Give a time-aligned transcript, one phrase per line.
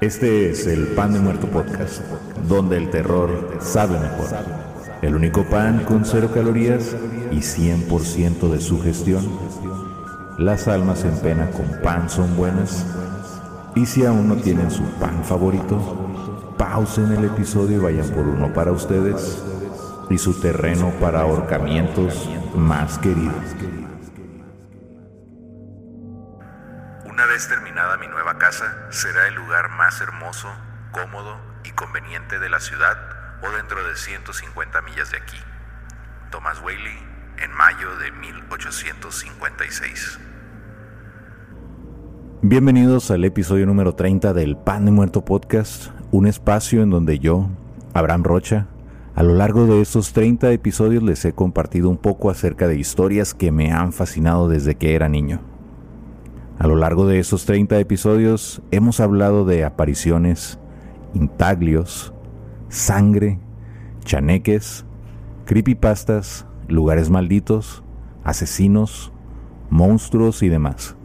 [0.00, 2.02] Este es el Pan de Muerto Podcast,
[2.46, 4.28] donde el terror sabe mejor.
[5.00, 6.94] El único pan con cero calorías
[7.30, 9.26] y 100% de su gestión.
[10.36, 12.84] Las almas en pena con pan son buenas.
[13.74, 15.78] Y si aún no tienen su pan favorito,
[16.58, 19.42] pausen el episodio y vayan por uno para ustedes
[20.10, 23.34] y su terreno para ahorcamientos más queridos.
[28.46, 30.46] Casa, será el lugar más hermoso,
[30.92, 32.96] cómodo y conveniente de la ciudad
[33.42, 35.36] o dentro de 150 millas de aquí.
[36.30, 36.96] Thomas Whaley,
[37.42, 40.20] en mayo de 1856.
[42.42, 47.50] Bienvenidos al episodio número 30 del Pan de Muerto Podcast, un espacio en donde yo,
[47.94, 48.68] Abraham Rocha,
[49.16, 53.34] a lo largo de estos 30 episodios les he compartido un poco acerca de historias
[53.34, 55.55] que me han fascinado desde que era niño.
[56.58, 60.58] A lo largo de esos 30 episodios hemos hablado de apariciones,
[61.12, 62.14] intaglios,
[62.70, 63.38] sangre,
[64.04, 64.86] chaneques,
[65.44, 67.84] creepypastas, lugares malditos,
[68.24, 69.12] asesinos,
[69.68, 70.96] monstruos y demás.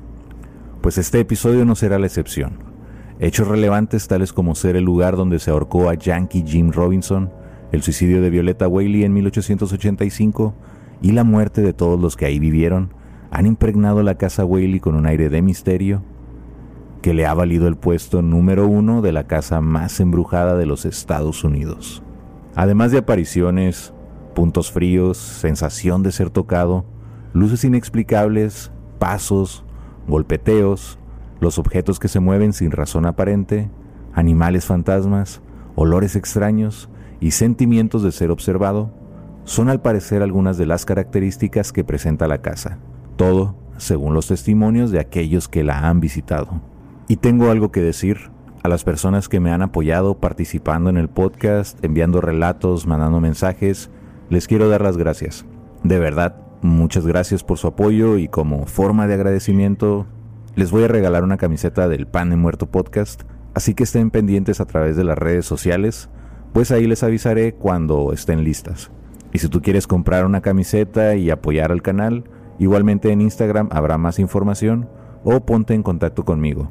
[0.79, 2.59] Pues este episodio no será la excepción.
[3.19, 7.29] Hechos relevantes tales como ser el lugar donde se ahorcó a Yankee Jim Robinson,
[7.73, 10.55] el suicidio de Violeta Whaley en 1885
[11.01, 13.00] y la muerte de todos los que ahí vivieron
[13.31, 16.03] han impregnado la casa Whaley con un aire de misterio
[17.01, 20.85] que le ha valido el puesto número uno de la casa más embrujada de los
[20.85, 22.03] Estados Unidos.
[22.55, 23.93] Además de apariciones,
[24.35, 26.85] puntos fríos, sensación de ser tocado,
[27.33, 29.63] luces inexplicables, pasos,
[30.07, 30.99] golpeteos,
[31.39, 33.71] los objetos que se mueven sin razón aparente,
[34.13, 35.41] animales fantasmas,
[35.75, 36.89] olores extraños
[37.21, 38.91] y sentimientos de ser observado,
[39.45, 42.77] son al parecer algunas de las características que presenta la casa
[43.21, 46.59] todo según los testimonios de aquellos que la han visitado.
[47.07, 48.31] Y tengo algo que decir
[48.63, 53.91] a las personas que me han apoyado participando en el podcast, enviando relatos, mandando mensajes.
[54.31, 55.45] Les quiero dar las gracias.
[55.83, 60.07] De verdad, muchas gracias por su apoyo y como forma de agradecimiento
[60.55, 63.21] les voy a regalar una camiseta del Pan de Muerto Podcast,
[63.53, 66.09] así que estén pendientes a través de las redes sociales,
[66.53, 68.89] pues ahí les avisaré cuando estén listas.
[69.31, 72.23] Y si tú quieres comprar una camiseta y apoyar al canal,
[72.61, 74.87] Igualmente en Instagram habrá más información
[75.23, 76.69] o ponte en contacto conmigo.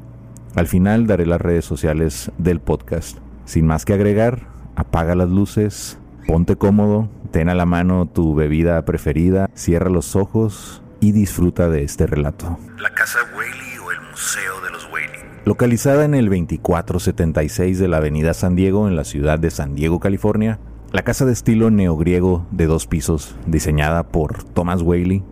[0.55, 3.17] Al final daré las redes sociales del podcast.
[3.43, 4.47] Sin más que agregar,
[4.77, 10.81] apaga las luces, ponte cómodo, ten a la mano tu bebida preferida, cierra los ojos
[11.01, 12.57] y disfruta de este relato.
[12.79, 15.19] La Casa Whaley o el Museo de los Whaley.
[15.43, 19.99] Localizada en el 2476 de la Avenida San Diego en la ciudad de San Diego,
[19.99, 20.57] California,
[20.93, 25.25] la casa de estilo neogriego de dos pisos, diseñada por Thomas Whaley,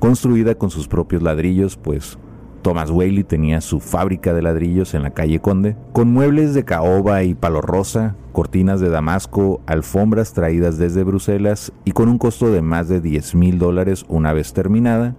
[0.00, 2.18] construida con sus propios ladrillos, pues
[2.62, 7.22] Thomas Whaley tenía su fábrica de ladrillos en la calle Conde, con muebles de caoba
[7.22, 12.62] y palo rosa, cortinas de damasco, alfombras traídas desde Bruselas y con un costo de
[12.62, 15.14] más de 10 mil dólares una vez terminada.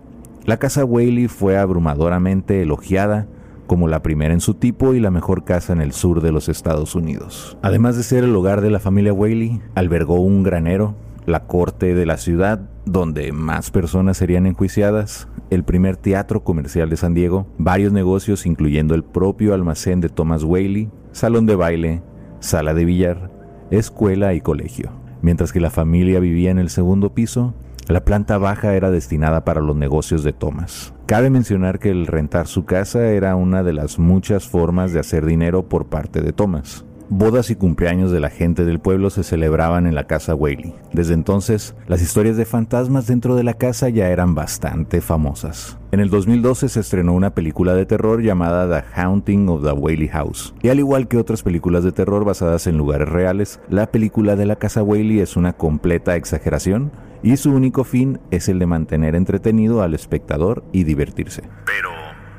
[0.45, 3.27] La casa Whaley fue abrumadoramente elogiada
[3.67, 6.49] como la primera en su tipo y la mejor casa en el sur de los
[6.49, 7.57] Estados Unidos.
[7.61, 12.05] Además de ser el hogar de la familia Whaley, albergó un granero, la corte de
[12.05, 17.93] la ciudad, donde más personas serían enjuiciadas, el primer teatro comercial de San Diego, varios
[17.93, 22.01] negocios incluyendo el propio almacén de Thomas Whaley, salón de baile,
[22.39, 23.31] sala de billar,
[23.69, 24.91] escuela y colegio.
[25.21, 27.53] Mientras que la familia vivía en el segundo piso,
[27.87, 30.93] la planta baja era destinada para los negocios de Thomas.
[31.05, 35.25] Cabe mencionar que el rentar su casa era una de las muchas formas de hacer
[35.25, 36.85] dinero por parte de Thomas.
[37.13, 40.73] Bodas y cumpleaños de la gente del pueblo se celebraban en la casa Whaley.
[40.93, 45.77] Desde entonces, las historias de fantasmas dentro de la casa ya eran bastante famosas.
[45.91, 50.07] En el 2012 se estrenó una película de terror llamada The Haunting of the Whaley
[50.07, 50.55] House.
[50.61, 54.45] Y al igual que otras películas de terror basadas en lugares reales, la película de
[54.45, 56.93] la casa Whaley es una completa exageración
[57.23, 61.43] y su único fin es el de mantener entretenido al espectador y divertirse.
[61.65, 61.89] Pero,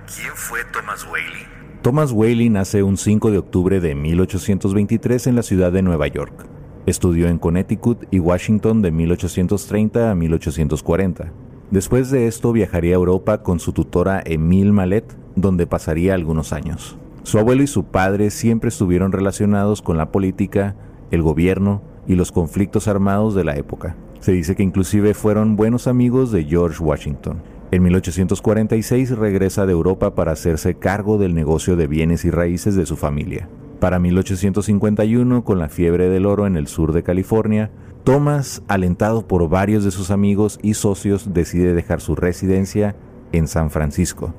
[0.06, 1.51] ¿quién fue Thomas Whaley?
[1.82, 6.46] Thomas Whaley nace un 5 de octubre de 1823 en la ciudad de Nueva York.
[6.86, 11.32] Estudió en Connecticut y Washington de 1830 a 1840.
[11.72, 16.96] Después de esto viajaría a Europa con su tutora Emile Malet, donde pasaría algunos años.
[17.24, 20.76] Su abuelo y su padre siempre estuvieron relacionados con la política,
[21.10, 23.96] el gobierno y los conflictos armados de la época.
[24.20, 27.42] Se dice que inclusive fueron buenos amigos de George Washington.
[27.72, 32.84] En 1846 regresa de Europa para hacerse cargo del negocio de bienes y raíces de
[32.84, 33.48] su familia.
[33.80, 37.70] Para 1851, con la fiebre del oro en el sur de California,
[38.04, 42.94] Thomas, alentado por varios de sus amigos y socios, decide dejar su residencia
[43.32, 44.34] en San Francisco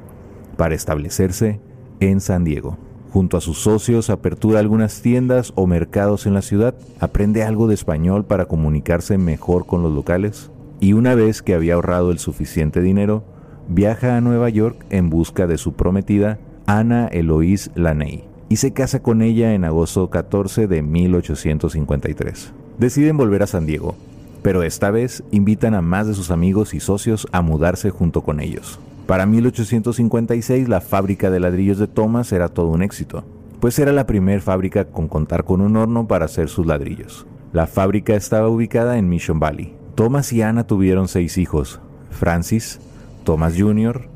[0.56, 1.60] para establecerse
[2.02, 2.78] en San Diego.
[3.10, 7.74] Junto a sus socios apertura algunas tiendas o mercados en la ciudad, aprende algo de
[7.74, 10.52] español para comunicarse mejor con los locales
[10.84, 13.24] y una vez que había ahorrado el suficiente dinero,
[13.70, 19.02] viaja a Nueva York en busca de su prometida Ana Eloise Laney y se casa
[19.02, 22.52] con ella en agosto 14 de 1853.
[22.80, 23.96] Deciden volver a San Diego,
[24.42, 28.42] pero esta vez invitan a más de sus amigos y socios a mudarse junto con
[28.42, 28.78] ellos.
[29.08, 33.24] Para 1856 la fábrica de ladrillos de Thomas era todo un éxito,
[33.62, 37.26] pues era la primera fábrica con contar con un horno para hacer sus ladrillos.
[37.54, 39.82] La fábrica estaba ubicada en Mission Valley.
[39.95, 41.80] Thomas y Anna tuvieron seis hijos,
[42.10, 42.80] Francis,
[43.24, 44.07] Thomas Jr.,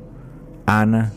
[0.66, 1.12] Anna,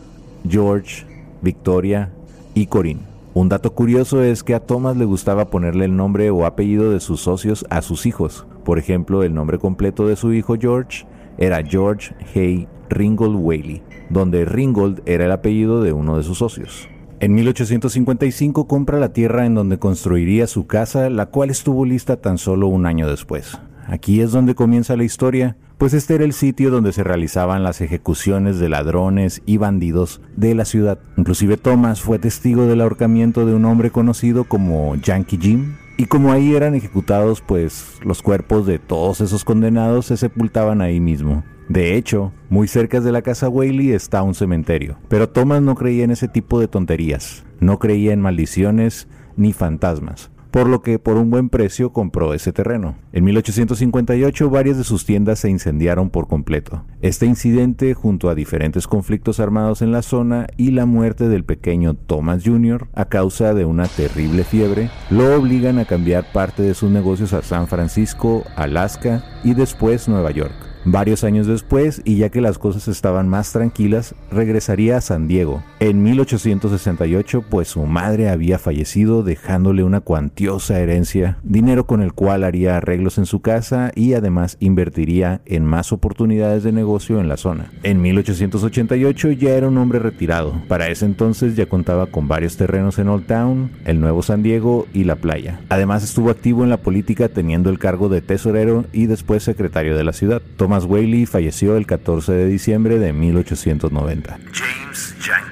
[0.47, 1.05] George,
[1.41, 2.11] Victoria
[2.53, 3.01] y Corinne.
[3.33, 6.99] Un dato curioso es que a Thomas le gustaba ponerle el nombre o apellido de
[6.99, 8.45] sus socios a sus hijos.
[8.63, 11.05] Por ejemplo, el nombre completo de su hijo George
[11.37, 16.87] era George Hay Ringgold Whaley, donde Ringgold era el apellido de uno de sus socios.
[17.19, 22.37] En 1855 compra la tierra en donde construiría su casa, la cual estuvo lista tan
[22.37, 23.59] solo un año después.
[23.87, 27.81] Aquí es donde comienza la historia, pues este era el sitio donde se realizaban las
[27.81, 30.99] ejecuciones de ladrones y bandidos de la ciudad.
[31.17, 36.31] Inclusive Thomas fue testigo del ahorcamiento de un hombre conocido como Yankee Jim, y como
[36.31, 41.43] ahí eran ejecutados, pues los cuerpos de todos esos condenados se sepultaban ahí mismo.
[41.69, 46.03] De hecho, muy cerca de la casa Whaley está un cementerio, pero Thomas no creía
[46.03, 49.07] en ese tipo de tonterías, no creía en maldiciones
[49.37, 52.95] ni fantasmas por lo que por un buen precio compró ese terreno.
[53.13, 56.83] En 1858 varias de sus tiendas se incendiaron por completo.
[57.01, 61.95] Este incidente, junto a diferentes conflictos armados en la zona y la muerte del pequeño
[61.95, 62.87] Thomas Jr.
[62.93, 67.41] a causa de una terrible fiebre, lo obligan a cambiar parte de sus negocios a
[67.41, 70.70] San Francisco, Alaska y después Nueva York.
[70.85, 75.63] Varios años después, y ya que las cosas estaban más tranquilas, regresaría a San Diego.
[75.79, 82.43] En 1868, pues su madre había fallecido dejándole una cuantiosa herencia, dinero con el cual
[82.43, 87.37] haría arreglos en su casa y además invertiría en más oportunidades de negocio en la
[87.37, 87.71] zona.
[87.83, 90.61] En 1888 ya era un hombre retirado.
[90.67, 94.87] Para ese entonces ya contaba con varios terrenos en Old Town, el Nuevo San Diego
[94.93, 95.61] y la playa.
[95.69, 100.03] Además estuvo activo en la política teniendo el cargo de tesorero y después secretario de
[100.03, 100.41] la ciudad.
[100.71, 104.39] Thomas Whaley falleció el 14 de diciembre de 1890.
[104.53, 105.50] James Robinson.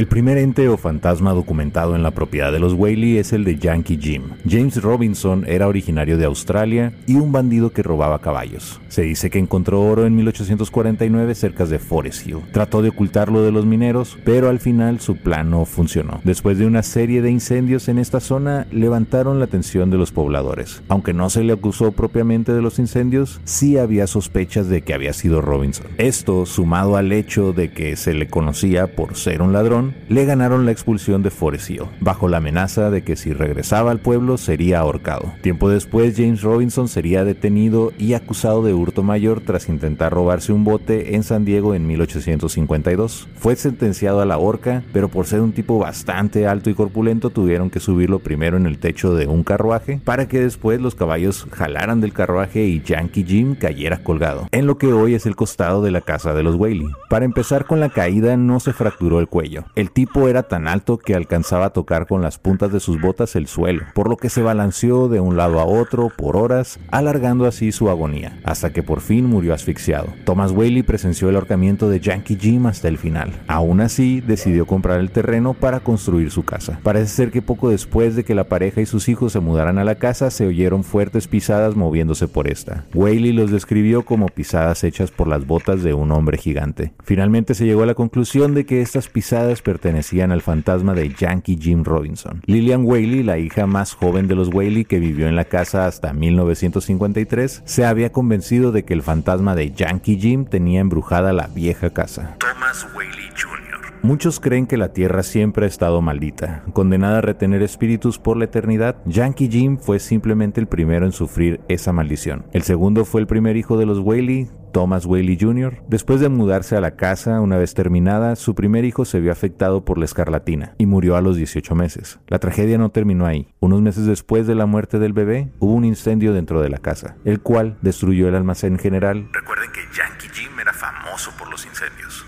[0.00, 3.58] El primer ente o fantasma documentado en la propiedad de los Whaley es el de
[3.58, 4.22] Yankee Jim.
[4.48, 8.80] James Robinson era originario de Australia y un bandido que robaba caballos.
[8.88, 12.38] Se dice que encontró oro en 1849 cerca de Forest Hill.
[12.50, 16.22] Trató de ocultarlo de los mineros, pero al final su plan no funcionó.
[16.24, 20.82] Después de una serie de incendios en esta zona, levantaron la atención de los pobladores.
[20.88, 25.12] Aunque no se le acusó propiamente de los incendios, sí había sospechas de que había
[25.12, 25.88] sido Robinson.
[25.98, 30.66] Esto, sumado al hecho de que se le conocía por ser un ladrón, le ganaron
[30.66, 31.60] la expulsión de Forest
[32.00, 35.32] bajo la amenaza de que si regresaba al pueblo sería ahorcado.
[35.42, 40.64] Tiempo después, James Robinson sería detenido y acusado de hurto mayor tras intentar robarse un
[40.64, 43.28] bote en San Diego en 1852.
[43.36, 47.70] Fue sentenciado a la horca, pero por ser un tipo bastante alto y corpulento tuvieron
[47.70, 52.00] que subirlo primero en el techo de un carruaje para que después los caballos jalaran
[52.00, 55.90] del carruaje y Yankee Jim cayera colgado, en lo que hoy es el costado de
[55.90, 56.88] la casa de los Whaley.
[57.08, 59.64] Para empezar con la caída no se fracturó el cuello.
[59.80, 63.34] El tipo era tan alto que alcanzaba a tocar con las puntas de sus botas
[63.34, 67.46] el suelo, por lo que se balanceó de un lado a otro por horas, alargando
[67.46, 70.08] así su agonía, hasta que por fin murió asfixiado.
[70.26, 73.32] Thomas Whaley presenció el ahorcamiento de Yankee Jim hasta el final.
[73.46, 76.78] Aún así, decidió comprar el terreno para construir su casa.
[76.82, 79.84] Parece ser que poco después de que la pareja y sus hijos se mudaran a
[79.84, 82.84] la casa, se oyeron fuertes pisadas moviéndose por esta.
[82.92, 86.92] Whaley los describió como pisadas hechas por las botas de un hombre gigante.
[87.02, 91.56] Finalmente se llegó a la conclusión de que estas pisadas pertenecían al fantasma de Yankee
[91.56, 92.42] Jim Robinson.
[92.46, 96.12] Lillian Whaley, la hija más joven de los Whaley que vivió en la casa hasta
[96.12, 101.90] 1953, se había convencido de que el fantasma de Yankee Jim tenía embrujada la vieja
[101.90, 102.34] casa.
[102.40, 103.59] Thomas Whaley Jr.
[104.02, 108.46] Muchos creen que la Tierra siempre ha estado maldita, condenada a retener espíritus por la
[108.46, 108.96] eternidad.
[109.04, 112.46] Yankee Jim fue simplemente el primero en sufrir esa maldición.
[112.52, 115.82] El segundo fue el primer hijo de los Whaley, Thomas Whaley Jr.
[115.86, 119.84] Después de mudarse a la casa una vez terminada, su primer hijo se vio afectado
[119.84, 122.20] por la escarlatina y murió a los 18 meses.
[122.28, 123.48] La tragedia no terminó ahí.
[123.60, 127.16] Unos meses después de la muerte del bebé, hubo un incendio dentro de la casa,
[127.26, 129.28] el cual destruyó el almacén general.
[129.32, 130.49] Recuerden que Yankee Jim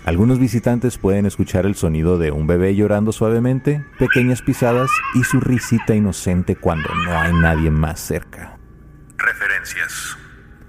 [0.05, 5.39] Algunos visitantes pueden escuchar el sonido de un bebé llorando suavemente, pequeñas pisadas y su
[5.39, 8.59] risita inocente cuando no hay nadie más cerca.
[9.17, 10.17] Referencias.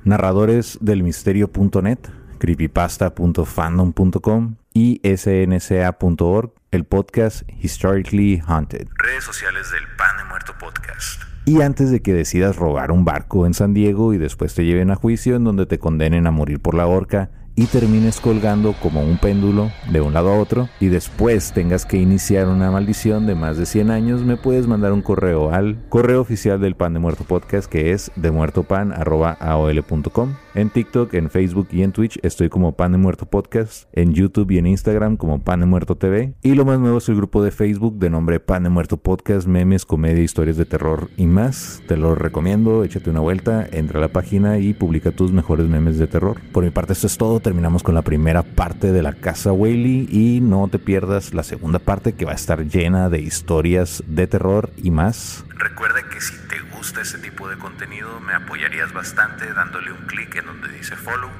[0.05, 1.99] Narradores del misterio.net,
[2.39, 8.87] creepypasta.fandom.com y snca.org, el podcast Historically Haunted.
[8.95, 11.21] Redes sociales del Pan de Muerto Podcast.
[11.45, 14.93] Y antes de que decidas robar un barco en San Diego y después te lleven
[14.93, 19.03] a juicio en donde te condenen a morir por la horca, y termines colgando como
[19.03, 23.35] un péndulo de un lado a otro y después tengas que iniciar una maldición de
[23.35, 27.01] más de 100 años, me puedes mandar un correo al correo oficial del Pan de
[27.01, 30.35] Muerto Podcast que es demuertopan.aol.com.
[30.55, 34.53] En TikTok, en Facebook y en Twitch estoy como Pan de Muerto Podcast, en YouTube
[34.53, 36.35] y en Instagram como Pan de Muerto TV.
[36.43, 39.49] Y lo más nuevo es el grupo de Facebook de nombre Pan de Muerto Podcast,
[39.49, 41.83] memes, comedia, historias de terror y más.
[41.89, 45.99] Te lo recomiendo, échate una vuelta, entra a la página y publica tus mejores memes
[45.99, 46.41] de terror.
[46.53, 50.07] Por mi parte esto es todo terminamos con la primera parte de la casa Whaley
[50.09, 54.29] y no te pierdas la segunda parte que va a estar llena de historias de
[54.29, 55.45] terror y más.
[55.59, 56.44] Recuerda que si
[56.85, 61.31] gusta ese tipo de contenido me apoyarías bastante dándole un clic en donde dice follow,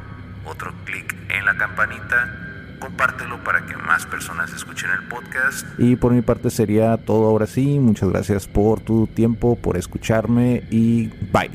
[0.47, 5.67] otro clic en la campanita, compártelo para que más personas escuchen el podcast.
[5.77, 7.79] Y por mi parte sería todo ahora sí.
[7.79, 11.51] Muchas gracias por tu tiempo, por escucharme y bye.